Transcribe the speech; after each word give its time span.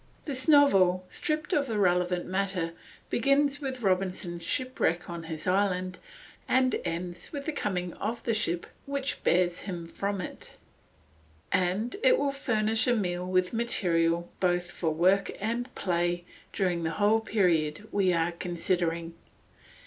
This 0.25 0.47
novel, 0.47 1.05
stripped 1.09 1.53
of 1.53 1.69
irrelevant 1.69 2.25
matter, 2.25 2.71
begins 3.11 3.61
with 3.61 3.83
Robinson's 3.83 4.41
shipwreck 4.43 5.07
on 5.07 5.21
his 5.25 5.45
island, 5.45 5.99
and 6.47 6.81
ends 6.83 7.31
with 7.31 7.45
the 7.45 7.51
coming 7.51 7.93
of 7.93 8.23
the 8.23 8.33
ship 8.33 8.65
which 8.87 9.21
bears 9.23 9.61
him 9.69 9.85
from 9.87 10.19
it, 10.19 10.57
and 11.51 11.97
it 12.01 12.17
will 12.17 12.31
furnish 12.31 12.87
Emile 12.87 13.27
with 13.27 13.53
material, 13.53 14.27
both 14.39 14.71
for 14.71 14.91
work 14.91 15.29
and 15.39 15.69
play, 15.75 16.25
during 16.51 16.81
the 16.81 16.93
whole 16.97 17.19
period 17.19 17.87
we 17.91 18.11
are 18.11 18.31
considering. 18.31 19.13